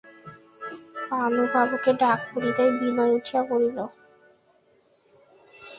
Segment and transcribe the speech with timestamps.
[1.07, 3.77] পানুবাবুকে ডাক পড়িতেই বিনয় উঠিয়া পড়িল।